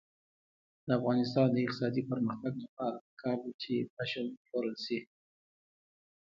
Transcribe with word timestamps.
د 0.85 0.87
افغانستان 0.99 1.47
د 1.51 1.57
اقتصادي 1.65 2.01
پرمختګ 2.11 2.53
لپاره 2.63 2.97
پکار 3.07 3.37
ده 3.43 3.51
چې 3.61 3.73
پشم 3.95 4.25
وپلورل 4.31 4.75
شي. 4.85 4.99